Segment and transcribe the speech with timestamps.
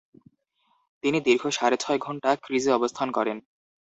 [1.03, 3.37] তিনি দীর্ঘ সাড়ে ছয় ঘণ্টা ক্রিজে অবস্থান করেন।